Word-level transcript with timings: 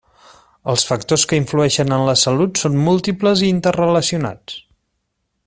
Els 0.71 0.85
factors 0.91 1.25
que 1.33 1.37
influeixen 1.41 1.93
en 1.97 2.07
la 2.07 2.15
salut 2.23 2.63
són 2.63 2.81
múltiples 2.89 3.45
i 3.49 3.53
interrelacionats. 3.59 4.59